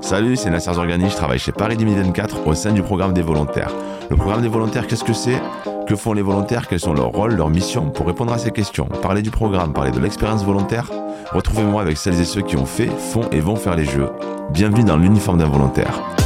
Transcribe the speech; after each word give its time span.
Salut, 0.00 0.36
c'est 0.36 0.50
Nasser 0.50 0.72
Zorgani, 0.72 1.10
je 1.10 1.16
travaille 1.16 1.38
chez 1.38 1.52
Paris 1.52 1.76
2024 1.76 2.46
au 2.46 2.54
sein 2.54 2.72
du 2.72 2.82
programme 2.82 3.12
des 3.12 3.22
volontaires. 3.22 3.70
Le 4.08 4.16
programme 4.16 4.40
des 4.40 4.48
volontaires, 4.48 4.86
qu'est-ce 4.86 5.04
que 5.04 5.12
c'est? 5.12 5.40
Que 5.86 5.96
font 5.96 6.14
les 6.14 6.22
volontaires? 6.22 6.66
Quels 6.66 6.80
sont 6.80 6.94
leurs 6.94 7.08
rôles, 7.08 7.34
leurs 7.34 7.50
missions? 7.50 7.90
Pour 7.90 8.06
répondre 8.06 8.32
à 8.32 8.38
ces 8.38 8.50
questions, 8.50 8.86
parler 8.86 9.20
du 9.22 9.30
programme, 9.30 9.72
parler 9.72 9.90
de 9.90 10.00
l'expérience 10.00 10.44
volontaire, 10.44 10.90
retrouvez-moi 11.32 11.82
avec 11.82 11.98
celles 11.98 12.20
et 12.20 12.24
ceux 12.24 12.42
qui 12.42 12.56
ont 12.56 12.66
fait, 12.66 12.86
font 12.86 13.28
et 13.32 13.40
vont 13.40 13.56
faire 13.56 13.76
les 13.76 13.84
jeux. 13.84 14.08
Bienvenue 14.50 14.84
dans 14.84 14.96
l'uniforme 14.96 15.38
d'un 15.38 15.48
volontaire. 15.48 16.17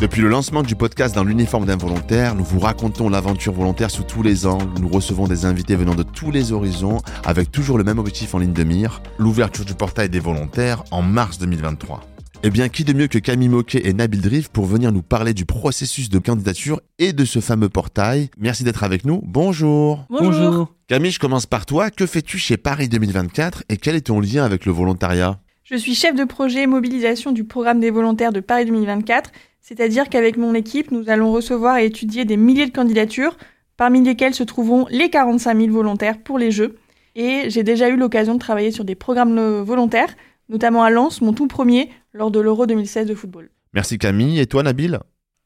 Depuis 0.00 0.22
le 0.22 0.28
lancement 0.28 0.62
du 0.62 0.76
podcast 0.76 1.12
dans 1.12 1.24
l'uniforme 1.24 1.66
d'un 1.66 1.76
volontaire, 1.76 2.36
nous 2.36 2.44
vous 2.44 2.60
racontons 2.60 3.08
l'aventure 3.08 3.52
volontaire 3.52 3.90
sous 3.90 4.04
tous 4.04 4.22
les 4.22 4.46
angles. 4.46 4.80
Nous 4.80 4.86
recevons 4.86 5.26
des 5.26 5.44
invités 5.44 5.74
venant 5.74 5.96
de 5.96 6.04
tous 6.04 6.30
les 6.30 6.52
horizons 6.52 6.98
avec 7.24 7.50
toujours 7.50 7.78
le 7.78 7.82
même 7.82 7.98
objectif 7.98 8.32
en 8.32 8.38
ligne 8.38 8.52
de 8.52 8.62
mire, 8.62 9.02
l'ouverture 9.18 9.64
du 9.64 9.74
portail 9.74 10.08
des 10.08 10.20
volontaires 10.20 10.84
en 10.92 11.02
mars 11.02 11.38
2023. 11.38 12.00
Eh 12.44 12.50
bien, 12.50 12.68
qui 12.68 12.84
de 12.84 12.92
mieux 12.92 13.08
que 13.08 13.18
Camille 13.18 13.48
Moquet 13.48 13.88
et 13.88 13.92
Nabil 13.92 14.20
Drift 14.20 14.52
pour 14.52 14.66
venir 14.66 14.92
nous 14.92 15.02
parler 15.02 15.34
du 15.34 15.44
processus 15.44 16.08
de 16.10 16.20
candidature 16.20 16.80
et 17.00 17.12
de 17.12 17.24
ce 17.24 17.40
fameux 17.40 17.68
portail? 17.68 18.30
Merci 18.38 18.62
d'être 18.62 18.84
avec 18.84 19.04
nous. 19.04 19.20
Bonjour. 19.24 20.04
Bonjour. 20.10 20.72
Camille, 20.86 21.10
je 21.10 21.18
commence 21.18 21.46
par 21.46 21.66
toi. 21.66 21.90
Que 21.90 22.06
fais-tu 22.06 22.38
chez 22.38 22.56
Paris 22.56 22.88
2024 22.88 23.64
et 23.68 23.76
quel 23.76 23.96
est 23.96 24.02
ton 24.02 24.20
lien 24.20 24.44
avec 24.44 24.64
le 24.64 24.70
volontariat? 24.70 25.40
Je 25.70 25.76
suis 25.76 25.94
chef 25.94 26.14
de 26.14 26.24
projet 26.24 26.66
mobilisation 26.66 27.30
du 27.30 27.44
programme 27.44 27.78
des 27.78 27.90
volontaires 27.90 28.32
de 28.32 28.40
Paris 28.40 28.64
2024 28.64 29.30
c'est-à-dire 29.68 30.08
qu'avec 30.08 30.38
mon 30.38 30.54
équipe, 30.54 30.92
nous 30.92 31.10
allons 31.10 31.30
recevoir 31.30 31.76
et 31.76 31.84
étudier 31.84 32.24
des 32.24 32.38
milliers 32.38 32.64
de 32.64 32.72
candidatures, 32.72 33.36
parmi 33.76 34.02
lesquelles 34.02 34.32
se 34.32 34.42
trouveront 34.42 34.86
les 34.88 35.10
45 35.10 35.60
000 35.60 35.70
volontaires 35.70 36.22
pour 36.22 36.38
les 36.38 36.50
Jeux. 36.50 36.78
Et 37.14 37.50
j'ai 37.50 37.64
déjà 37.64 37.90
eu 37.90 37.96
l'occasion 37.98 38.32
de 38.32 38.38
travailler 38.38 38.70
sur 38.70 38.86
des 38.86 38.94
programmes 38.94 39.60
volontaires, 39.60 40.08
notamment 40.48 40.84
à 40.84 40.88
Lens, 40.88 41.20
mon 41.20 41.34
tout 41.34 41.48
premier, 41.48 41.90
lors 42.14 42.30
de 42.30 42.40
l'Euro 42.40 42.64
2016 42.64 43.06
de 43.06 43.14
football. 43.14 43.50
Merci 43.74 43.98
Camille. 43.98 44.40
Et 44.40 44.46
toi 44.46 44.62
Nabil? 44.62 45.00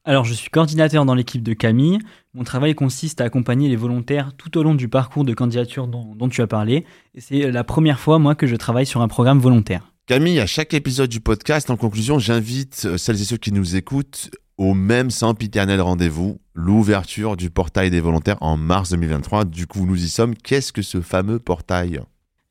Alors, 0.05 0.23
je 0.23 0.33
suis 0.33 0.49
coordinateur 0.49 1.03
dans 1.03 1.15
l'équipe 1.15 1.43
de 1.43 1.51
Camille. 1.51 1.99
Mon 2.33 2.45
travail 2.45 2.75
consiste 2.75 3.19
à 3.19 3.25
accompagner 3.25 3.67
les 3.67 3.75
volontaires 3.75 4.31
tout 4.37 4.57
au 4.57 4.63
long 4.63 4.73
du 4.73 4.87
parcours 4.87 5.25
de 5.25 5.33
candidature 5.33 5.87
dont, 5.87 6.15
dont 6.15 6.29
tu 6.29 6.41
as 6.41 6.47
parlé. 6.47 6.85
Et 7.13 7.19
c'est 7.19 7.51
la 7.51 7.65
première 7.65 7.99
fois, 7.99 8.19
moi, 8.19 8.35
que 8.35 8.47
je 8.47 8.55
travaille 8.55 8.85
sur 8.85 9.01
un 9.01 9.09
programme 9.09 9.39
volontaire. 9.39 9.92
Camille, 10.05 10.41
à 10.41 10.45
chaque 10.45 10.73
épisode 10.73 11.09
du 11.09 11.21
podcast, 11.21 11.69
en 11.69 11.77
conclusion, 11.77 12.19
j'invite 12.19 12.83
euh, 12.83 12.97
celles 12.97 13.21
et 13.21 13.23
ceux 13.23 13.37
qui 13.37 13.53
nous 13.53 13.77
écoutent 13.77 14.31
au 14.57 14.73
même 14.73 15.09
sempiternel 15.09 15.79
rendez-vous, 15.79 16.41
l'ouverture 16.53 17.37
du 17.37 17.49
portail 17.49 17.89
des 17.89 18.01
volontaires 18.01 18.35
en 18.41 18.57
mars 18.57 18.89
2023. 18.89 19.45
Du 19.45 19.65
coup, 19.65 19.85
nous 19.85 20.03
y 20.03 20.09
sommes. 20.09 20.35
Qu'est-ce 20.35 20.73
que 20.73 20.81
ce 20.81 20.99
fameux 20.99 21.39
portail? 21.39 22.01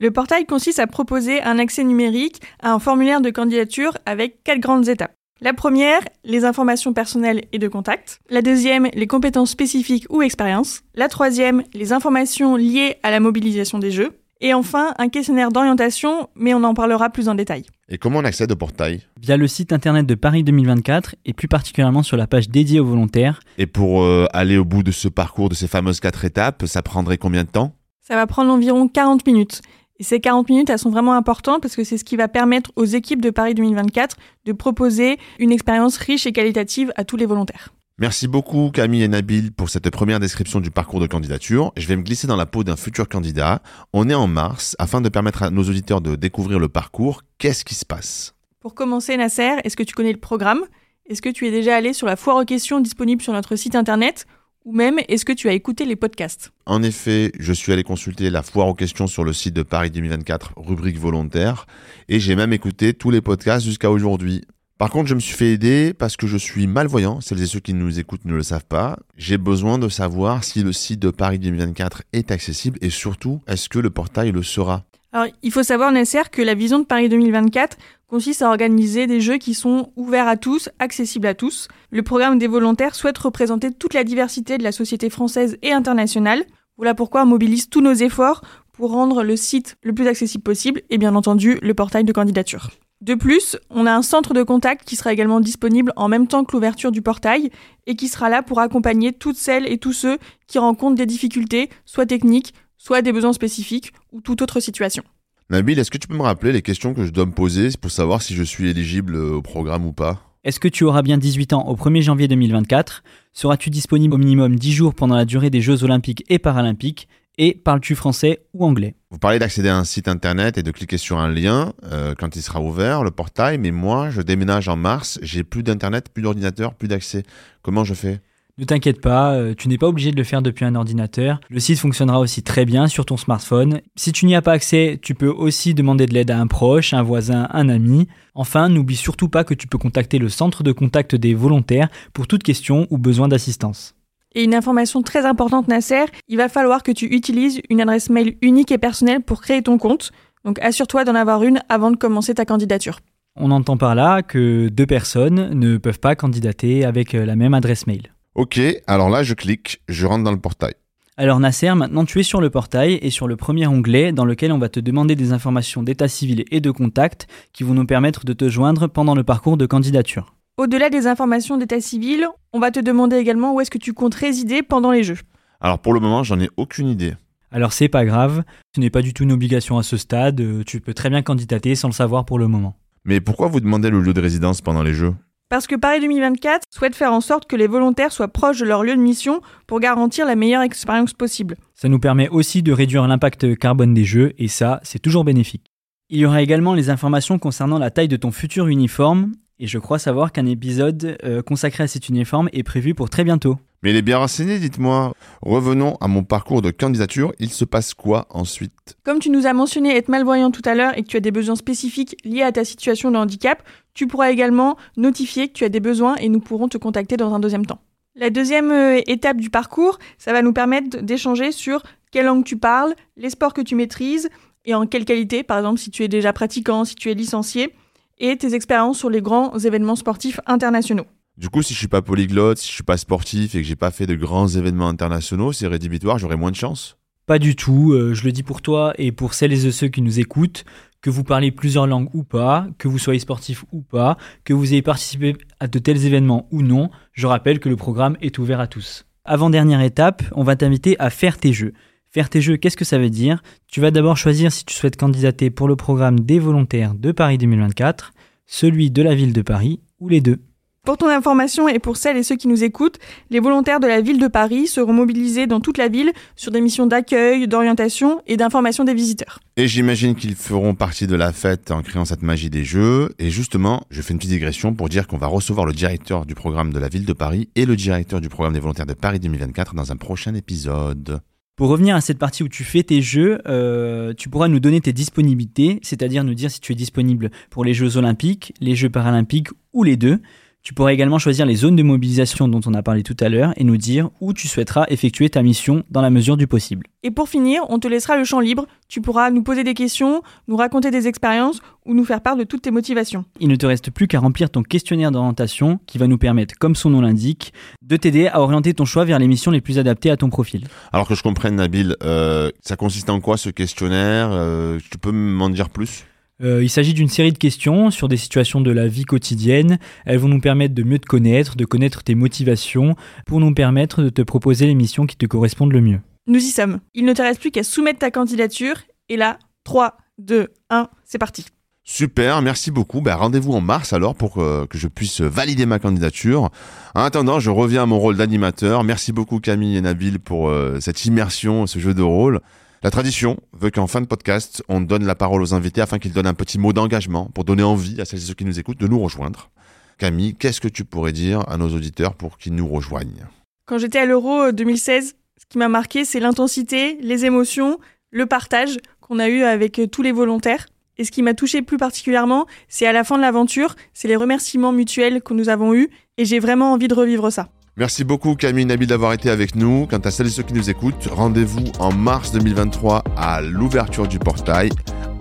Le 0.01 0.11
portail 0.11 0.47
consiste 0.47 0.79
à 0.79 0.87
proposer 0.87 1.43
un 1.43 1.59
accès 1.59 1.85
numérique 1.85 2.41
à 2.63 2.73
un 2.73 2.79
formulaire 2.79 3.21
de 3.21 3.29
candidature 3.29 3.99
avec 4.07 4.43
quatre 4.45 4.61
grandes 4.61 4.89
étapes. 4.89 5.13
La 5.43 5.53
première, 5.53 6.01
les 6.25 6.47
informations 6.47 6.95
personnelles 6.95 7.43
et 7.53 7.59
de 7.59 7.69
contact. 7.69 8.21
La 8.31 8.41
deuxième, 8.41 8.89
les 8.95 9.07
compétences 9.07 9.51
spécifiques 9.51 10.07
ou 10.09 10.23
expériences. 10.23 10.85
La 10.95 11.09
troisième, 11.09 11.65
les 11.75 11.93
informations 11.93 12.57
liées 12.57 12.97
à 13.03 13.11
la 13.11 13.21
mobilisation 13.21 13.79
des 13.79 13.91
jeux. 13.91 14.22
Et 14.45 14.55
enfin, 14.55 14.93
un 14.99 15.09
questionnaire 15.09 15.53
d'orientation, 15.53 16.29
mais 16.35 16.53
on 16.53 16.65
en 16.65 16.75
parlera 16.75 17.11
plus 17.11 17.29
en 17.29 17.37
détail. 17.37 17.63
Et 17.89 17.97
comment 17.97 18.19
on 18.19 18.25
accède 18.25 18.51
au 18.51 18.57
portail 18.57 19.01
Via 19.21 19.37
le 19.37 19.47
site 19.47 19.73
internet 19.73 20.05
de 20.05 20.17
Paris 20.17 20.43
2024 20.43 21.15
et 21.25 21.33
plus 21.33 21.47
particulièrement 21.47 22.03
sur 22.03 22.17
la 22.17 22.27
page 22.27 22.49
dédiée 22.49 22.81
aux 22.81 22.85
volontaires. 22.85 23.39
Et 23.57 23.67
pour 23.67 24.03
euh, 24.03 24.27
aller 24.33 24.59
au 24.59 24.65
bout 24.65 24.83
de 24.83 24.91
ce 24.91 25.07
parcours, 25.07 25.49
de 25.49 25.55
ces 25.55 25.69
fameuses 25.69 26.01
quatre 26.01 26.25
étapes, 26.25 26.65
ça 26.67 26.83
prendrait 26.83 27.19
combien 27.19 27.45
de 27.45 27.51
temps 27.51 27.73
Ça 28.01 28.17
va 28.17 28.27
prendre 28.27 28.53
environ 28.53 28.89
40 28.89 29.25
minutes. 29.29 29.63
Et 30.01 30.03
ces 30.03 30.19
40 30.19 30.49
minutes, 30.49 30.71
elles 30.71 30.79
sont 30.81 30.91
vraiment 30.91 31.15
importantes 31.15 31.63
parce 31.63 31.77
que 31.77 31.85
c'est 31.85 31.97
ce 31.97 32.05
qui 32.05 32.17
va 32.17 32.27
permettre 32.27 32.73
aux 32.75 32.85
équipes 32.85 33.23
de 33.23 33.31
Paris 33.31 33.55
2024 33.55 34.17
de 34.45 34.53
proposer 34.53 35.19
une 35.39 35.53
expérience 35.53 35.99
riche 35.99 36.27
et 36.27 36.33
qualitative 36.33 36.93
à 36.97 37.05
tous 37.05 37.17
les 37.17 37.27
volontaires. 37.27 37.73
Merci 38.03 38.27
beaucoup 38.27 38.73
Camille 38.73 39.05
et 39.05 39.07
Nabil 39.09 39.53
pour 39.53 39.71
cette 39.71 39.89
première 39.91 40.19
description 40.19 40.59
du 40.59 40.73
parcours 40.73 40.99
de 40.99 41.07
candidature. 41.07 41.71
Je 41.77 41.87
vais 41.87 41.95
me 41.95 42.03
glisser 42.03 42.27
dans 42.27 42.35
la 42.35 42.47
peau 42.47 42.65
d'un 42.65 42.75
futur 42.75 43.09
candidat. 43.09 43.63
On 43.93 44.11
est 44.11 44.15
en 44.15 44.27
mars. 44.27 44.75
Afin 44.81 45.01
de 45.01 45.09
permettre 45.09 45.45
à 45.45 45.51
nos 45.51 45.63
auditeurs 45.63 46.01
de 46.01 46.17
découvrir 46.17 46.59
le 46.59 46.69
parcours, 46.69 47.23
qu'est-ce 47.39 47.65
qui 47.65 47.77
se 47.77 47.87
passe? 47.87 48.35
Pour 48.59 48.75
commencer 48.75 49.17
Nasser, 49.17 49.53
est-ce 49.63 49.77
que 49.77 49.85
tu 49.85 49.95
connais 49.95 50.11
le 50.11 50.19
programme? 50.19 50.63
Est-ce 51.07 51.23
que 51.23 51.29
tu 51.29 51.47
es 51.47 51.53
déjà 51.53 51.77
allé 51.77 51.93
sur 51.93 52.09
la 52.09 52.17
foire 52.17 52.39
aux 52.39 52.45
questions 52.45 52.81
disponible 52.81 53.23
sur 53.23 53.35
notre 53.35 53.55
site 53.55 53.77
internet? 53.77 54.27
Ou 54.65 54.73
même 54.73 54.99
est-ce 55.07 55.25
que 55.25 55.33
tu 55.33 55.49
as 55.49 55.53
écouté 55.53 55.85
les 55.85 55.95
podcasts? 55.95 56.51
En 56.67 56.83
effet, 56.83 57.31
je 57.39 57.53
suis 57.53 57.73
allé 57.73 57.85
consulter 57.85 58.31
la 58.31 58.43
foire 58.43 58.67
aux 58.67 58.75
questions 58.75 59.07
sur 59.07 59.23
le 59.23 59.33
site 59.33 59.55
de 59.55 59.63
Paris 59.63 59.93
2024, 59.93 60.55
rubrique 60.57 60.99
volontaire, 60.99 61.67
et 62.09 62.19
j'ai 62.19 62.35
même 62.35 62.53
écouté 62.53 62.95
tous 62.95 63.13
les 63.13 63.21
podcasts 63.21 63.65
jusqu'à 63.65 63.93
aujourd'hui. 63.93 64.43
Par 64.79 64.91
contre, 64.91 65.09
je 65.09 65.15
me 65.15 65.21
suis 65.21 65.37
fait 65.37 65.53
aider 65.53 65.95
parce 65.95 66.17
que 66.17 66.27
je 66.27 66.37
suis 66.37 66.67
malvoyant. 66.67 67.21
Celles 67.21 67.43
et 67.43 67.47
ceux 67.47 67.61
qui 67.61 67.73
nous 67.73 68.01
écoutent 68.01 68.25
ne 68.25 68.35
le 68.35 68.43
savent 68.43 68.65
pas. 68.65 68.99
J'ai 69.17 69.39
besoin 69.39 69.79
de 69.79 69.89
savoir 69.89 70.43
si 70.43 70.63
le 70.63 70.73
site 70.73 71.01
de 71.01 71.11
Paris 71.11 71.39
2024 71.39 72.03
est 72.13 72.31
accessible 72.31 72.79
et 72.81 72.91
surtout, 72.91 73.41
est-ce 73.47 73.69
que 73.69 73.79
le 73.79 73.91
portail 73.91 74.33
le 74.33 74.43
sera? 74.43 74.85
Alors, 75.13 75.27
il 75.43 75.53
faut 75.53 75.63
savoir, 75.63 75.93
Nasser, 75.93 76.23
que 76.33 76.41
la 76.41 76.55
vision 76.55 76.79
de 76.79 76.85
Paris 76.85 77.11
2024 77.11 77.77
consiste 78.09 78.43
à 78.43 78.49
organiser 78.49 79.07
des 79.07 79.21
jeux 79.21 79.39
qui 79.39 79.55
sont 79.55 79.93
ouverts 79.95 80.27
à 80.27 80.37
tous, 80.37 80.69
accessibles 80.79 81.27
à 81.27 81.35
tous. 81.35 81.69
Le 81.91 82.03
programme 82.03 82.39
des 82.39 82.47
volontaires 82.47 82.95
souhaite 82.95 83.19
représenter 83.19 83.73
toute 83.73 83.95
la 83.95 84.05
diversité 84.05 84.59
de 84.59 84.65
la 84.65 84.73
société 84.73 85.11
française 85.11 85.59
et 85.63 85.73
internationale. 85.73 86.45
Voilà 86.77 86.95
pourquoi 86.95 87.23
on 87.23 87.27
mobilise 87.27 87.69
tous 87.69 87.83
nos 87.83 87.93
efforts 87.93 88.43
pour 88.73 88.91
rendre 88.93 89.23
le 89.23 89.37
site 89.37 89.77
le 89.83 89.93
plus 89.93 90.07
accessible 90.07 90.43
possible 90.43 90.83
et 90.91 90.99
bien 90.99 91.15
entendu 91.15 91.59
le 91.63 91.75
portail 91.75 92.05
de 92.05 92.13
candidature. 92.13 92.71
De 93.03 93.17
plus, 93.17 93.57
on 93.69 93.87
a 93.87 93.93
un 93.93 94.03
centre 94.03 94.33
de 94.33 94.45
contact 94.45 94.87
qui 94.87 94.95
sera 94.95 95.13
également 95.13 95.41
disponible 95.41 95.93
en 95.97 96.07
même 96.07 96.29
temps 96.29 96.45
que 96.45 96.53
l'ouverture 96.53 96.93
du 96.93 97.03
portail 97.03 97.51
et 97.89 97.97
qui 97.97 98.07
sera 98.07 98.29
là 98.29 98.45
pour 98.45 98.61
accompagner 98.61 99.13
toutes 99.13 99.37
celles 99.37 99.67
et 99.67 99.79
tous 99.79 99.93
ceux 99.93 100.19
qui 100.47 100.61
rencontrent 100.61 100.95
des 100.95 101.05
difficultés, 101.05 101.69
soit 101.85 102.07
techniques, 102.07 102.55
soit 102.79 103.03
des 103.03 103.11
besoins 103.11 103.33
spécifiques 103.33 103.93
ou 104.13 104.21
toute 104.21 104.41
autre 104.41 104.61
situation. 104.61 105.03
Nabil, 105.51 105.81
est-ce 105.81 105.91
que 105.91 105.99
tu 105.99 106.07
peux 106.07 106.17
me 106.17 106.23
rappeler 106.23 106.53
les 106.53 106.63
questions 106.63 106.95
que 106.95 107.05
je 107.05 107.11
dois 107.11 107.27
me 107.27 107.33
poser 107.33 107.71
pour 107.81 107.91
savoir 107.91 108.23
si 108.23 108.37
je 108.37 108.45
suis 108.45 108.71
éligible 108.71 109.17
au 109.17 109.43
programme 109.43 109.85
ou 109.85 109.93
pas? 109.93 110.23
Est-ce 110.45 110.61
que 110.61 110.69
tu 110.69 110.85
auras 110.85 111.03
bien 111.03 111.19
18 111.19 111.55
ans 111.55 111.67
au 111.67 111.75
1er 111.75 112.03
janvier 112.03 112.29
2024 112.29 113.03
Seras-tu 113.33 113.71
disponible 113.71 114.15
au 114.15 114.19
minimum 114.19 114.55
10 114.55 114.73
jours 114.73 114.95
pendant 114.95 115.17
la 115.17 115.25
durée 115.25 115.51
des 115.51 115.61
Jeux 115.61 115.83
olympiques 115.83 116.25
et 116.29 116.39
paralympiques? 116.39 117.09
Et 117.39 117.55
parles-tu 117.55 117.95
français 117.95 118.41
ou 118.55 118.65
anglais? 118.65 118.95
Vous 119.11 119.19
parlez 119.19 119.39
d'accéder 119.39 119.69
à 119.69 119.77
un 119.77 119.85
site 119.85 120.09
internet 120.09 120.59
et 120.59 120.63
de 120.63 120.71
cliquer 120.71 120.99
sur 120.99 121.19
un 121.19 121.29
lien 121.29 121.73
euh, 121.85 122.15
quand 122.17 122.37
il 122.37 122.43
sera 122.43 122.61
ouvert, 122.61 123.05
le 123.05 123.11
portail, 123.11 123.59
mais 123.59 123.71
moi, 123.71 124.11
je 124.11 124.23
déménage 124.23 124.69
en 124.69 124.77
mars, 124.77 125.19
j'ai 125.23 125.45
plus 125.45 125.63
d'internet, 125.63 126.09
plus 126.13 126.23
d'ordinateur, 126.23 126.75
plus 126.75 126.89
d'accès. 126.89 127.23
Comment 127.63 127.85
je 127.85 127.95
fais? 127.95 128.21
Ne 128.59 128.65
t'inquiète 128.65 129.01
pas, 129.01 129.35
euh, 129.35 129.55
tu 129.57 129.69
n'es 129.69 129.79
pas 129.79 129.89
obligé 129.89 130.11
de 130.11 130.17
le 130.17 130.25
faire 130.25 130.43
depuis 130.43 130.67
un 130.67 130.75
ordinateur. 130.75 131.41
Le 131.49 131.59
site 131.59 131.79
fonctionnera 131.79 132.21
aussi 132.21 132.43
très 132.43 132.67
bien 132.67 132.87
sur 132.87 133.07
ton 133.07 133.17
smartphone. 133.17 133.81
Si 133.97 134.13
tu 134.13 134.27
n'y 134.27 134.35
as 134.35 134.43
pas 134.43 134.53
accès, 134.53 134.99
tu 135.01 135.15
peux 135.15 135.31
aussi 135.31 135.73
demander 135.73 136.05
de 136.05 136.13
l'aide 136.13 136.31
à 136.31 136.39
un 136.39 136.47
proche, 136.47 136.93
un 136.93 137.03
voisin, 137.03 137.49
un 137.51 137.71
ami. 137.71 138.09
Enfin, 138.35 138.69
n'oublie 138.69 138.97
surtout 138.97 139.31
pas 139.31 139.45
que 139.45 139.55
tu 139.55 139.67
peux 139.67 139.79
contacter 139.79 140.19
le 140.19 140.29
centre 140.29 140.63
de 140.63 140.73
contact 140.73 141.15
des 141.15 141.35
volontaires 141.35 141.89
pour 142.13 142.27
toute 142.27 142.43
question 142.43 142.87
ou 142.91 142.99
besoin 142.99 143.27
d'assistance. 143.27 143.95
Et 144.35 144.45
une 144.45 144.55
information 144.55 145.03
très 145.03 145.27
importante, 145.27 145.69
Nasser, 145.69 146.05
il 146.29 146.37
va 146.39 146.49
falloir 146.49 146.83
que 146.83 146.93
tu 146.93 147.07
utilises 147.07 147.61
une 147.69 147.81
adresse 147.81 148.09
mail 148.09 148.37
unique 148.41 148.73
et 148.73 148.79
personnelle 148.79 149.21
pour 149.21 149.43
créer 149.43 149.63
ton 149.63 149.79
compte. 149.79 150.11
Donc 150.45 150.59
assure-toi 150.61 151.05
d'en 151.05 151.15
avoir 151.15 151.43
une 151.43 151.61
avant 151.69 151.91
de 151.91 151.97
commencer 151.97 152.35
ta 152.35 152.45
candidature. 152.45 153.01
On 153.37 153.51
entend 153.51 153.77
par 153.77 153.95
là 153.95 154.23
que 154.23 154.69
deux 154.69 154.87
personnes 154.87 155.59
ne 155.59 155.79
peuvent 155.79 156.01
pas 156.01 156.17
candidater 156.17 156.85
avec 156.85 157.15
euh, 157.15 157.25
la 157.25 157.37
même 157.37 157.55
adresse 157.55 157.87
mail. 157.87 158.13
Ok, 158.35 158.61
alors 158.87 159.09
là 159.09 159.23
je 159.23 159.35
clique, 159.35 159.81
je 159.89 160.07
rentre 160.07 160.25
dans 160.25 160.33
le 160.33 160.41
portail. 160.41 160.75
Alors 161.19 161.41
Nasser, 161.41 161.75
maintenant 161.75 162.05
tu 162.05 162.21
es 162.21 162.23
sur 162.23 162.41
le 162.41 162.51
portail 162.51 162.95
et 163.03 163.11
sur 163.11 163.29
le 163.29 163.37
premier 163.37 163.67
onglet 163.67 164.13
dans 164.13 164.25
lequel 164.25 164.53
on 164.53 164.59
va 164.59 164.69
te 164.69 164.81
demander 164.81 165.15
des 165.15 165.33
informations 165.33 165.83
d'état 165.83 166.09
civil 166.09 166.45
et 166.51 166.61
de 166.61 166.71
contact 166.71 167.27
qui 167.53 167.65
vont 167.65 167.75
nous 167.75 167.87
permettre 167.87 168.25
de 168.25 168.33
te 168.33 168.49
joindre 168.49 168.87
pendant 168.87 169.15
le 169.15 169.23
parcours 169.23 169.57
de 169.57 169.67
candidature. 169.67 170.35
Au-delà 170.59 170.91
des 170.91 171.07
informations 171.07 171.57
d'état 171.57 171.81
civil, 171.81 172.29
on 172.53 172.61
va 172.61 172.71
te 172.71 172.79
demander 172.79 173.17
également 173.17 173.55
où 173.55 173.63
est-ce 173.63 173.71
que 173.71 173.79
tu 173.79 173.95
comptes 173.95 174.15
résider 174.15 174.63
pendant 174.63 174.91
les 174.91 175.03
jeux. 175.03 175.17
Alors 175.63 175.79
pour 175.79 175.95
le 175.95 176.01
moment, 176.01 176.25
j'en 176.25 176.39
ai 176.41 176.51
aucune 176.59 176.89
idée. 176.89 177.15
Alors 177.51 177.73
c'est 177.73 177.89
pas 177.89 178.05
grave, 178.05 178.43
ce 178.75 178.81
n'est 178.81 178.91
pas 178.91 179.01
du 179.01 179.15
tout 179.15 179.23
une 179.23 179.33
obligation 179.33 179.79
à 179.79 179.83
ce 179.83 179.97
stade, 179.97 180.43
euh, 180.43 180.63
tu 180.63 180.81
peux 180.81 180.93
très 180.93 181.09
bien 181.09 181.23
candidater 181.23 181.75
sans 181.75 181.89
le 181.89 181.95
savoir 181.95 182.27
pour 182.27 182.39
le 182.39 182.49
moment. 182.49 182.77
Mais 183.07 183.23
pourquoi 183.23 183.49
vous 183.49 183.61
demandez 183.61 183.89
le 183.89 184.03
lieu 184.03 184.13
de 184.13 184.21
résidence 184.21 184.61
pendant 184.61 184.83
les 184.83 184.93
jeux? 184.93 185.15
Parce 185.49 185.67
que 185.67 185.75
Paris 185.75 186.01
2024 186.01 186.65
souhaite 186.71 186.97
faire 186.97 187.13
en 187.15 187.23
sorte 187.23 187.47
que 187.47 187.57
les 187.57 187.67
volontaires 187.67 188.13
soient 188.13 188.29
proches 188.29 188.61
de 188.61 188.67
leur 188.67 188.85
lieu 188.85 188.95
de 188.95 189.01
mission 189.01 189.41
pour 189.67 189.81
garantir 189.81 190.27
la 190.27 190.37
meilleure 190.37 190.63
expérience 190.63 191.15
possible. 191.15 191.57
Ça 191.75 191.89
nous 191.89 191.99
permet 191.99 192.29
aussi 192.29 192.63
de 192.63 192.73
réduire 192.73 193.07
l'impact 193.07 193.57
carbone 193.57 193.95
des 193.95 194.05
jeux 194.05 194.35
et 194.37 194.49
ça, 194.49 194.81
c'est 194.83 194.99
toujours 194.99 195.25
bénéfique. 195.25 195.65
Il 196.11 196.19
y 196.19 196.27
aura 196.27 196.43
également 196.43 196.75
les 196.75 196.91
informations 196.91 197.39
concernant 197.39 197.79
la 197.79 197.91
taille 197.91 198.09
de 198.09 198.17
ton 198.17 198.33
futur 198.33 198.67
uniforme 198.67 199.33
et 199.63 199.69
je 199.69 199.79
crois 199.79 200.01
savoir 200.01 200.33
qu'un 200.33 200.47
épisode 200.47 201.17
euh, 201.23 201.41
consacré 201.41 201.85
à 201.85 201.87
cet 201.87 202.09
uniforme 202.09 202.49
est 202.53 202.65
prévu 202.65 202.95
pour 202.95 203.09
très 203.09 203.23
bientôt. 203.23 203.59
Mais 203.85 203.91
il 203.91 203.97
est 203.97 204.03
bien 204.03 204.19
renseigné, 204.19 204.59
dites-moi. 204.59 205.15
Revenons 205.41 205.97
à 206.01 206.09
mon 206.09 206.25
parcours 206.25 206.63
de 206.63 206.73
candidature. 206.73 207.33
Il 207.39 207.51
se 207.51 207.65
passe 207.65 207.95
quoi 207.95 208.27
ensuite? 208.31 208.97
Comme 209.05 209.21
tu 209.21 209.31
nous 209.31 209.47
as 209.47 209.53
mentionné 209.53 209.97
être 209.97 210.09
malvoyant 210.09 210.51
tout 210.51 210.63
à 210.65 210.75
l'heure 210.75 210.99
et 210.99 211.05
que 211.05 211.07
tu 211.07 211.17
as 211.17 211.21
des 211.21 211.31
besoins 211.31 211.55
spécifiques 211.55 212.17
liés 212.25 212.43
à 212.43 212.51
ta 212.51 212.65
situation 212.65 213.13
de 213.13 213.17
handicap, 213.17 213.63
tu 213.95 214.09
pourras 214.09 214.33
également 214.33 214.77
notifier 214.97 215.47
que 215.47 215.53
tu 215.53 215.65
as 215.65 215.69
des 215.69 215.81
besoins 215.81 216.17
et 216.17 216.29
nous 216.29 216.41
pourrons 216.41 216.67
te 216.69 216.79
contacter 216.79 217.17
dans 217.17 217.33
un 217.33 217.39
deuxième 217.39 217.65
temps. 217.65 217.79
La 218.17 218.31
deuxième 218.31 218.73
euh, 218.73 219.01
étape 219.07 219.37
du 219.37 219.49
parcours, 219.49 220.01
ça 220.19 220.33
va 220.33 220.43
nous 220.43 220.53
permettre 220.53 221.01
d'échanger 221.01 221.53
sur 221.53 221.85
quelle 222.11 222.27
langue 222.27 222.45
tu 222.45 222.57
parles, 222.57 222.95
les 223.17 223.31
sports 223.31 223.55
que 223.55 223.63
tu 223.63 223.77
maîtrises 223.77 224.29
et 224.65 224.75
en 224.75 224.87
quelle 224.87 225.05
qualité, 225.05 225.45
par 225.45 225.59
exemple 225.59 225.79
si 225.79 225.93
tu 225.93 226.03
es 226.03 226.09
déjà 226.09 226.33
pratiquant, 226.33 226.85
si 226.85 226.97
tu 226.97 227.13
es 227.13 227.15
licencié, 227.15 227.75
et 228.23 228.39
tes 228.39 228.55
expériences 228.55 228.99
sur 228.99 229.11
les 229.11 229.21
grands 229.21 229.59
événements 229.59 229.97
sportifs 229.97 230.41
internationaux. 230.47 231.07
Du 231.37 231.49
coup, 231.49 231.63
si 231.63 231.75
je 231.75 231.79
suis 231.79 231.89
pas 231.89 232.03
polyglotte, 232.03 232.59
si 232.59 232.69
je 232.69 232.73
suis 232.73 232.83
pas 232.83 232.97
sportif 232.97 233.55
et 233.55 233.59
que 233.59 233.67
j'ai 233.67 233.77
pas 233.77 233.91
fait 233.91 234.07
de 234.07 234.15
grands 234.15 234.49
événements 234.49 234.89
internationaux, 234.89 235.53
c'est 235.53 235.67
rédhibitoire, 235.67 236.19
j'aurai 236.19 236.37
moins 236.37 236.51
de 236.51 236.57
chance 236.57 236.97
Pas 237.27 237.39
du 237.39 237.57
tout, 237.57 237.93
euh, 237.93 238.15
je 238.15 238.25
le 238.25 238.33
dis 238.33 238.43
pour 238.43 238.63
toi 238.63 238.95
et 238.97 239.13
pour 239.13 239.35
celles 239.35 239.53
et 239.53 239.73
ceux 239.73 239.89
qui 239.89 240.03
nous 240.03 240.21
écoutent, 240.21 240.65
que 241.01 241.11
vous 241.11 241.25
parlez 241.25 241.51
plusieurs 241.51 241.87
langues 241.87 242.09
ou 242.15 242.23
pas, 242.23 242.69
que 242.79 242.87
vous 242.87 242.99
soyez 242.99 243.19
sportif 243.19 243.65
ou 243.73 243.81
pas, 243.81 244.17
que 244.45 244.53
vous 244.53 244.73
ayez 244.73 244.83
participé 244.83 245.37
à 245.59 245.67
de 245.67 245.79
tels 245.79 246.07
événements 246.07 246.47
ou 246.53 246.63
non, 246.63 246.91
je 247.13 247.27
rappelle 247.27 247.59
que 247.59 247.69
le 247.69 247.77
programme 247.77 248.17
est 248.21 248.39
ouvert 248.39 248.61
à 248.61 248.69
tous. 248.69 249.05
Avant 249.25 249.51
dernière 249.51 249.81
étape, 249.81 250.23
on 250.33 250.45
va 250.45 250.55
t'inviter 250.55 250.97
à 251.01 251.11
faire 251.11 251.39
tes 251.39 251.53
jeux. 251.53 251.73
Faire 252.15 252.29
tes 252.29 252.43
jeux, 252.43 252.59
qu'est-ce 252.59 252.77
que 252.77 252.85
ça 252.85 252.99
veut 252.99 253.09
dire? 253.09 253.43
Tu 253.69 253.81
vas 253.81 253.91
d'abord 253.91 254.19
choisir 254.19 254.53
si 254.53 254.67
tu 254.67 254.75
souhaites 254.75 254.99
candidater 254.99 255.49
pour 255.49 255.67
le 255.67 255.77
programme 255.77 256.21
des 256.21 256.39
volontaires 256.39 256.95
de 256.95 257.11
Paris 257.11 257.39
2024, 257.39 258.13
celui 258.45 258.91
de 258.91 259.01
la 259.01 259.15
ville 259.15 259.33
de 259.33 259.41
Paris 259.41 259.81
ou 259.99 260.11
les 260.11 260.21
deux. 260.21 260.39
Pour 260.85 260.99
ton 260.99 261.09
information 261.09 261.69
et 261.69 261.79
pour 261.79 261.97
celles 261.97 262.19
et 262.19 262.23
ceux 262.23 262.37
qui 262.37 262.49
nous 262.49 262.65
écoutent, 262.65 262.99
les 263.31 263.41
volontaires 263.41 263.81
de 263.81 263.87
la 263.87 264.03
ville 264.03 264.19
de 264.19 264.27
Paris 264.27 264.67
seront 264.67 264.93
mobilisés 264.93 265.47
dans 265.47 265.61
toute 265.61 265.79
la 265.79 265.89
ville 265.89 266.13
sur 266.37 266.53
des 266.53 266.61
missions 266.61 266.87
d'accueil, 266.87 267.49
d'orientation 267.49 268.21
et 268.27 268.37
d'information 268.37 268.85
des 268.85 268.93
visiteurs. 268.93 269.39
Et 269.57 269.67
j'imagine 269.67 270.15
qu'ils 270.15 270.35
feront 270.35 270.75
partie 270.75 271.07
de 271.07 271.17
la 271.17 271.33
fête 271.33 271.71
en 271.71 271.81
créant 271.81 272.05
cette 272.05 272.23
magie 272.23 272.51
des 272.51 272.65
jeux. 272.65 273.15
Et 273.21 273.31
justement, 273.31 273.87
je 273.91 274.03
fais 274.03 274.13
une 274.13 274.19
petite 274.19 274.33
digression 274.33 274.75
pour 274.75 274.91
dire 274.91 275.07
qu'on 275.07 275.17
va 275.17 275.29
recevoir 275.29 275.65
le 275.65 275.73
directeur 275.73 276.27
du 276.27 276.35
programme 276.35 276.75
de 276.75 276.79
la 276.79 276.89
ville 276.89 277.07
de 277.07 277.15
Paris 277.15 277.49
et 277.55 277.65
le 277.65 277.75
directeur 277.75 278.21
du 278.21 278.29
programme 278.29 278.53
des 278.53 278.61
volontaires 278.61 278.85
de 278.85 278.93
Paris 278.93 279.19
2024 279.19 279.75
dans 279.75 279.93
un 279.93 279.97
prochain 279.97 280.35
épisode. 280.35 281.23
Pour 281.55 281.69
revenir 281.69 281.95
à 281.95 282.01
cette 282.01 282.19
partie 282.19 282.43
où 282.43 282.49
tu 282.49 282.65
fais 282.65 282.83
tes 282.83 283.03
jeux, 283.03 283.41
euh, 283.47 284.15
tu 284.15 284.31
pourras 284.31 284.49
nous 284.49 284.59
donner 284.59 284.81
tes 284.81 284.95
disponibilités, 284.95 285.81
c'est-à-dire 285.83 286.25
nous 286.25 286.33
dire 286.33 286.51
si 286.51 286.61
tu 286.61 286.73
es 286.73 286.75
disponible 286.75 287.31
pour 287.51 287.63
les 287.63 287.75
Jeux 287.75 287.99
olympiques, 287.99 288.55
les 288.61 288.75
Jeux 288.75 288.89
paralympiques 288.89 289.49
ou 289.75 289.85
les 289.85 289.99
deux. 289.99 290.21
Tu 290.63 290.75
pourras 290.75 290.93
également 290.93 291.19
choisir 291.19 291.45
les 291.45 291.57
zones 291.57 291.75
de 291.75 291.83
mobilisation 291.83 292.47
dont 292.47 292.61
on 292.67 292.75
a 292.75 292.85
parlé 292.85 293.03
tout 293.03 293.17
à 293.19 293.29
l'heure 293.29 293.53
et 293.57 293.65
nous 293.65 293.77
dire 293.77 294.11
où 294.21 294.33
tu 294.33 294.47
souhaiteras 294.47 294.85
effectuer 294.91 295.29
ta 295.29 295.43
mission 295.43 295.83
dans 295.91 296.03
la 296.03 296.09
mesure 296.11 296.37
du 296.37 296.47
possible. 296.47 296.87
Et 297.03 297.11
pour 297.11 297.29
finir, 297.29 297.63
on 297.69 297.81
te 297.81 297.89
laissera 297.89 298.17
le 298.17 298.23
champ 298.23 298.39
libre. 298.39 298.67
Tu 298.89 299.01
pourras 299.01 299.33
nous 299.33 299.43
poser 299.43 299.65
des 299.65 299.75
questions, 299.75 300.23
nous 300.47 300.55
raconter 300.55 300.93
des 300.93 301.09
expériences 301.09 301.59
ou 301.85 301.95
nous 301.95 302.05
faire 302.05 302.21
part 302.21 302.37
de 302.37 302.45
toutes 302.45 302.63
tes 302.63 302.71
motivations. 302.71 303.25
Il 303.41 303.49
ne 303.49 303.57
te 303.57 303.67
reste 303.67 303.91
plus 303.91 304.07
qu'à 304.07 304.21
remplir 304.21 304.51
ton 304.51 304.63
questionnaire 304.63 305.11
d'orientation 305.11 305.81
qui 305.89 305.99
va 305.99 306.07
nous 306.07 306.19
permettre, 306.19 306.55
comme 306.61 306.77
son 306.77 306.91
nom 306.91 307.01
l'indique, 307.01 307.53
de 307.83 307.97
t'aider 307.97 308.29
à 308.29 308.41
orienter 308.41 308.73
ton 308.73 308.85
choix 308.85 309.05
vers 309.05 309.19
les 309.19 309.27
missions 309.27 309.51
les 309.51 309.61
plus 309.61 309.81
adaptées 309.81 310.13
à 310.13 310.17
ton 310.17 310.31
profil. 310.31 310.69
Alors 310.93 311.09
que 311.09 311.17
je 311.17 311.25
comprenne, 311.25 311.57
Nabil, 311.57 311.97
euh, 312.05 312.53
ça 312.61 312.77
consiste 312.77 313.11
en 313.11 313.21
quoi 313.21 313.37
ce 313.37 313.51
questionnaire? 313.51 314.29
Euh, 314.31 314.79
Tu 314.93 314.99
peux 314.99 315.11
m'en 315.11 315.51
dire 315.51 315.71
plus? 315.71 316.05
Euh, 316.43 316.63
il 316.63 316.69
s'agit 316.69 316.95
d'une 316.95 317.09
série 317.09 317.33
de 317.33 317.39
questions 317.39 317.91
sur 317.91 318.09
des 318.09 318.17
situations 318.17 318.61
de 318.61 318.71
la 318.71 318.89
vie 318.89 319.05
quotidienne. 319.05 319.79
Elles 320.05 320.19
vont 320.19 320.29
nous 320.29 320.41
permettre 320.41 320.75
de 320.75 320.83
mieux 320.83 320.99
te 320.99 321.07
connaître, 321.07 321.57
de 321.57 321.65
connaître 321.65 322.03
tes 322.03 322.15
motivations, 322.15 322.97
pour 323.27 323.41
nous 323.41 323.55
permettre 323.55 324.03
de 324.03 324.09
te 324.09 324.23
proposer 324.23 324.67
les 324.67 324.75
missions 324.75 325.07
qui 325.07 325.17
te 325.17 325.27
correspondent 325.27 325.73
le 325.73 325.81
mieux. 325.81 326.01
Nous 326.27 326.41
y 326.41 326.51
sommes. 326.51 326.81
Il 326.95 327.05
ne 327.05 327.13
te 327.13 327.23
reste 327.23 327.41
plus 327.41 327.51
qu'à 327.51 327.63
soumettre 327.63 328.01
ta 328.01 328.11
candidature. 328.11 328.77
Et 329.09 329.17
là, 329.17 329.39
3, 329.65 329.97
2, 330.19 330.49
1, 330.71 330.89
c'est 331.05 331.19
parti. 331.19 331.47
Super, 331.85 332.43
merci 332.43 332.71
beaucoup. 332.71 333.01
Ben, 333.01 333.17
Rendez-vous 333.17 333.53
en 333.53 333.61
mars 333.61 333.93
alors 333.93 334.15
pour 334.15 334.35
que, 334.35 334.67
que, 334.67 334.79
je 334.79 334.87
puisse 334.87 335.21
valider 335.21 335.67
ma 335.67 335.81
candidature. 335.81 336.51
En 336.95 337.03
attendant, 337.03 337.41
je 337.41 337.51
reviens 337.51 337.83
à 337.83 337.87
mon 337.87 337.99
rôle 337.99 338.17
d'animateur. 338.17 338.85
Merci 338.85 339.13
beaucoup 339.13 339.41
Camille 339.41 339.77
et 339.77 339.81
Nabil 339.81 340.21
pour 340.21 340.49
euh, 340.49 340.79
cette 340.81 341.05
immersion, 341.07 341.67
ce 341.67 341.81
jeu 341.81 341.93
de 341.93 342.03
rôle. 342.03 342.41
La 342.85 342.91
tradition 342.91 343.37
veut 343.53 343.71
qu'en 343.71 343.87
fin 343.87 344.01
de 344.01 344.07
podcast, 344.07 344.65
on 344.67 344.81
donne 344.81 345.05
la 345.05 345.15
parole 345.15 345.41
aux 345.41 345.55
invités 345.55 345.81
afin 345.81 346.01
qu'ils 346.01 346.13
donnent 346.13 346.27
un 346.27 346.35
petit 346.35 346.59
mot 346.59 346.73
d'engagement 346.73 347.27
pour 347.27 347.45
donner 347.45 347.63
envie 347.63 348.01
à 348.01 348.05
celles 348.05 348.19
et 348.19 348.23
ceux 348.23 348.35
qui 348.35 348.45
nous 348.45 348.59
écoutent 348.59 348.81
de 348.81 348.89
nous 348.89 348.99
rejoindre. 348.99 349.51
Camille, 349.99 350.35
qu'est-ce 350.35 350.61
que 350.61 350.67
tu 350.67 350.85
pourrais 350.85 351.13
dire 351.13 351.49
à 351.49 351.59
nos 351.59 351.69
auditeurs 351.69 352.15
pour 352.17 352.39
qu'ils 352.39 352.57
nous 352.57 352.67
rejoignent? 352.67 353.29
Quand 353.67 353.79
j'étais 353.79 354.01
à 354.01 354.05
l'Euro 354.05 354.51
2016, 354.51 355.15
ce 355.39 355.47
qui 355.49 355.59
m'a 355.59 355.69
marqué, 355.69 356.05
c'est 356.05 356.19
l'intensité, 356.19 356.99
les 357.01 357.25
émotions, 357.25 357.79
le 358.11 358.27
partage 358.27 358.79
qu'on 359.01 359.21
a 359.21 359.29
eu 359.29 359.45
avec 359.45 359.81
tous 359.93 360.03
les 360.03 360.11
volontaires. 360.11 360.67
Et 360.99 361.05
ce 361.05 361.13
qui 361.13 361.23
m'a 361.23 361.35
touché 361.35 361.63
plus 361.63 361.77
particulièrement, 361.77 362.47
c'est 362.67 362.87
à 362.87 362.93
la 362.93 363.05
fin 363.05 363.17
de 363.17 363.23
l'aventure, 363.23 363.77
c'est 363.95 364.09
les 364.09 364.17
remerciements 364.17 364.73
mutuels 364.73 365.23
que 365.23 365.35
nous 365.35 365.49
avons 365.49 365.73
eus, 365.73 365.89
et 366.19 366.25
j'ai 366.25 366.41
vraiment 366.41 366.73
envie 366.73 366.89
de 366.89 366.95
revivre 366.95 367.31
ça. 367.31 367.49
Merci 367.77 368.05
beaucoup 368.05 368.35
Camille 368.35 368.67
Nabil 368.67 368.87
d'avoir 368.87 369.15
été 369.15 369.31
avec 369.31 369.57
nous. 369.57 369.87
Quant 369.87 369.99
à 369.99 370.11
celles 370.11 370.27
et 370.27 370.31
ceux 370.31 370.43
qui 370.43 370.53
nous 370.53 370.69
écoutent, 370.69 371.09
rendez-vous 371.11 371.65
en 371.79 371.93
mars 371.93 372.33
2023 372.33 373.03
à 373.17 373.41
l'ouverture 373.41 374.07
du 374.07 374.19
portail. 374.19 374.69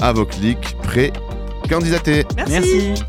À 0.02 0.12
vos 0.12 0.26
clics, 0.26 0.76
prêts, 0.84 1.14
candidatés. 1.70 2.26
Merci. 2.36 2.52
Merci. 2.52 3.04